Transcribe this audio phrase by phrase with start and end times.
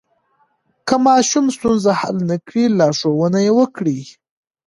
[0.87, 3.99] که ماشوم ستونزه حل نه کړي، لارښوونه یې وکړئ.